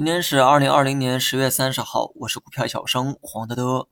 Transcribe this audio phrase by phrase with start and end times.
[0.00, 3.86] 今天是二零二零年十月三十号，我是股票小生黄德德，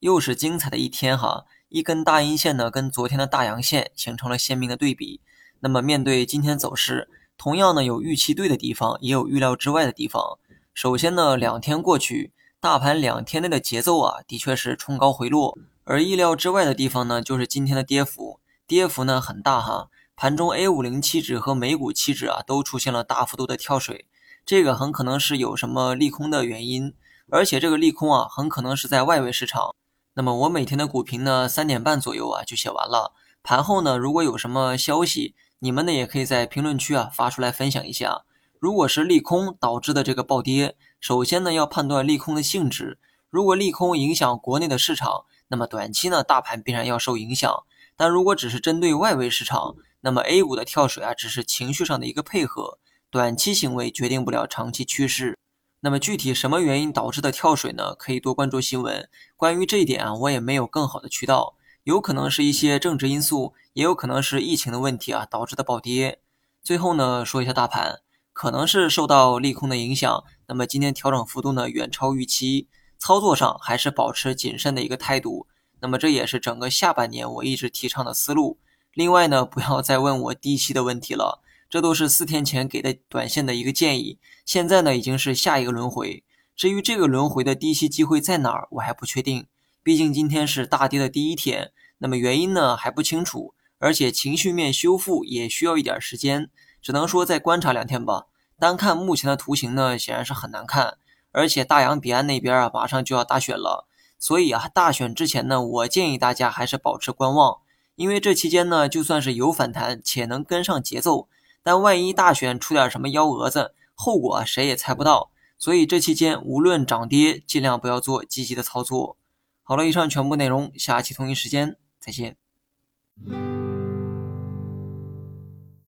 [0.00, 1.46] 又是精彩的一天哈！
[1.70, 5.22] 一根大阴线呢，跟昨天的大阳线形成了鲜明的对比。
[5.60, 7.08] 那么面对今天走势，
[7.38, 10.38] 同样呢有预期对的地方，也有预料之外的地方。
[10.74, 19.88] 首先呢，两天过去，大盘两天内的节奏啊，的确是冲高回落，而意料之外的地方呢，就是今天的跌幅，跌幅呢很大哈。
[20.14, 24.04] 盘中 A 五零期指和美股期指啊，都出现了大幅度的跳水。
[24.46, 26.94] 这个很可能是有什么利空的原因，
[27.28, 29.74] 而且这个利空啊，很可能是在外围市场。
[30.14, 33.12] 那么我每天的股评呢，三点半左右啊就写完了。
[33.42, 38.22] 盘后呢，如果有什么消息，你们呢也可以在评论区啊发出来分享一下。
[38.60, 43.00] 如果是利空导致的这个暴跌，首先呢要判断利空的性质。
[43.28, 47.52] 如果利空影响国内的市场，那么短期呢大盘必然要受影响。
[47.96, 52.78] 但如果只是针对外围市场，那么 A 股的跳水啊，只是情绪上的一个配合。
[53.10, 55.38] 短期行为决定不了长期趋势，
[55.80, 57.94] 那么具体什么原因导致的跳水呢？
[57.94, 59.08] 可以多关注新闻。
[59.36, 66.18] 关于这一点啊，我也没有更好的渠道，有可能是一些政治因素，也有可能是疫情的问题啊导致的暴跌。
[66.62, 68.00] 最后呢，说一下大盘，
[68.32, 72.66] 可能是受到利空的影响，那么今天调整幅度呢远超预期，
[72.98, 75.46] 操作上还是保持谨慎的一个态度。
[75.80, 78.58] 那么这也是整个下半年我一直提倡的思路。
[78.92, 81.42] 另外呢，不要再问我低吸的问题了。
[81.76, 86.24] 这都是四天前给的短线的一个建议，现在呢已经是下一个轮回。
[86.56, 89.46] 至于这个轮回的低吸机会在哪儿，我还不确定。
[89.82, 96.48] 毕竟今天是大跌的第一天，那么原因呢还不清楚，而且情绪面修复也需要一点时间，
[96.80, 98.24] 只能说再观察两天吧。
[98.58, 100.96] 单看目前的图形呢，显然是很难看，
[101.32, 103.86] 而且大洋彼岸那边啊马上就要大选了，
[104.18, 107.58] 所以啊大选之前呢，我建议大家还是保持观望，
[107.96, 111.28] 因为这期间呢就算是有反弹且能跟上节奏。
[111.66, 115.32] 但万一大选出点什么幺蛾子，后果谁也猜不到。
[115.58, 119.16] 所以这期间无论涨跌，尽量不要做积极的操作。
[119.64, 122.36] 好了，以上全部内容，下期同一时间再见。